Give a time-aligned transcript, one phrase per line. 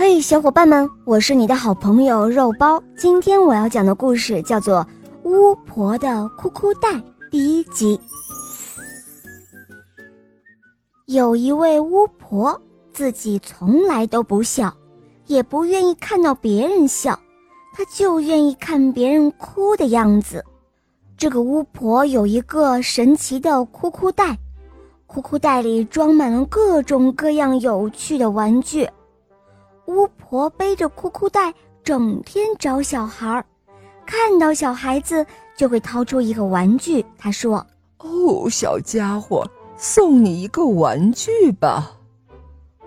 [0.00, 2.80] 嘿，小伙伴们，我是你的好朋友肉包。
[2.96, 4.86] 今天我要讲的故事叫做
[5.28, 6.88] 《巫婆的哭哭袋》
[7.32, 7.98] 第一集。
[11.06, 14.72] 有一位巫婆，自己从来都不笑，
[15.26, 17.18] 也不愿意看到别人笑，
[17.74, 20.44] 她就愿意看别人哭的样子。
[21.16, 24.38] 这个巫婆有一个神奇的哭哭袋，
[25.08, 28.88] 哭哭袋里装满了各种各样有趣的玩具。
[29.88, 31.52] 巫婆背着哭哭袋，
[31.82, 33.42] 整天找小孩儿，
[34.04, 35.24] 看到小孩子
[35.56, 37.02] 就会掏出一个玩具。
[37.16, 41.90] 她说：“哦，小家伙，送你一个玩具吧。”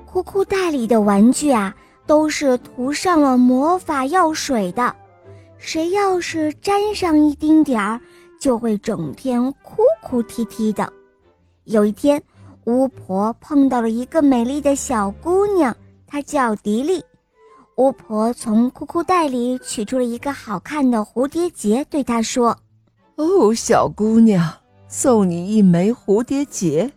[0.06, 1.76] 哭哭袋里的玩具啊，
[2.06, 4.96] 都是涂上了魔法药水的，
[5.58, 8.00] 谁要是沾上一丁点儿，
[8.40, 10.88] 就会整天哭哭啼啼的。
[11.64, 12.22] 有一天，
[12.66, 15.76] 巫婆碰到了一个美丽的小姑娘。
[16.12, 17.02] 她叫迪丽，
[17.78, 22.60] 巫婆从裤裤袋里取出了一个好看的蝴蝶结，对她说
[23.16, 24.46] ：“哦，小姑娘，
[24.90, 26.92] 送你一枚蝴蝶结，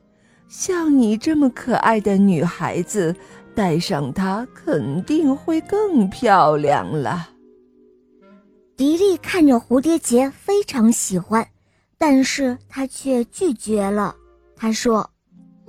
[0.49, 3.15] 像你这么可爱的女孩子，
[3.55, 7.29] 戴上它肯定会更漂亮了。”
[8.77, 11.47] 迪丽看着蝴蝶结，非常喜欢，
[11.97, 14.17] 但是她却拒绝了。
[14.57, 15.09] 她说：“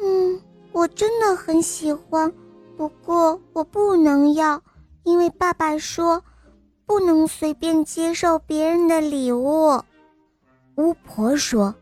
[0.01, 2.33] 嗯，我真的很喜欢。”
[2.77, 4.61] 不过我不能要，
[5.03, 6.21] 因为爸爸说，
[6.85, 9.81] 不能随便接受别人的礼物。
[10.75, 11.73] 巫婆说：“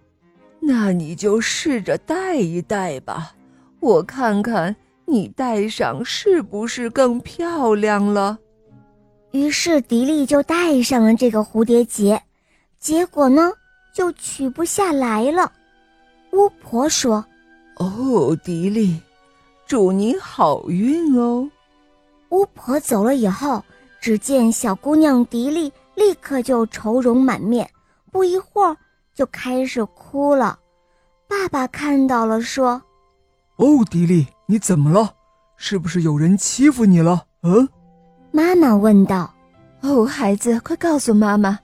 [0.62, 3.34] 那你就试着戴一戴吧，
[3.80, 8.38] 我看看你戴上是不是更漂亮了。”
[9.32, 12.22] 于是迪丽就戴上了这个蝴蝶结，
[12.78, 13.52] 结果呢，
[13.92, 15.52] 就取不下来了。
[16.34, 17.26] 巫婆说
[17.78, 19.02] ：“哦，迪丽。”
[19.66, 21.50] 祝你好运哦！
[22.30, 23.64] 巫婆走了以后，
[24.02, 27.70] 只见小姑娘迪丽立刻就愁容满面，
[28.12, 28.76] 不一会儿
[29.14, 30.60] 就开始哭了。
[31.28, 32.82] 爸爸看到了，说
[33.58, 35.14] ：“哦，迪丽，你怎么了？
[35.56, 37.68] 是不是有人欺负你了？”嗯，
[38.32, 39.34] 妈妈问道。
[39.82, 41.60] “哦，孩子，快告诉妈妈，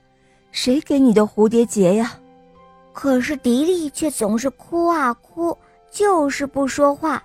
[0.52, 2.14] 谁给你的蝴蝶结呀？”
[2.94, 5.58] 可是迪丽却总是哭啊哭，
[5.92, 7.24] 就是不说话。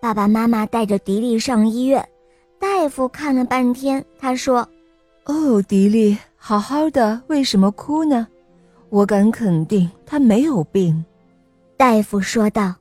[0.00, 2.02] 爸爸妈妈带着迪丽上医院，
[2.58, 4.66] 大夫看了半天，他说
[5.26, 8.26] ：“哦，迪丽，好好的，为什么哭呢？
[8.88, 11.04] 我敢肯定，她没有病。”
[11.76, 12.79] 大夫说道。